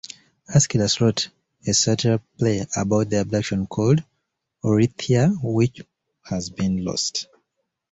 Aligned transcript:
Aeschylus 0.49 0.99
wrote 0.99 1.29
a 1.67 1.75
satyr 1.75 2.19
play 2.39 2.65
about 2.75 3.11
the 3.11 3.21
abduction 3.21 3.67
called 3.67 4.03
"Orithyia" 4.63 5.31
which 5.43 5.81
has 6.23 6.49
been 6.49 6.83
lost. 6.83 7.27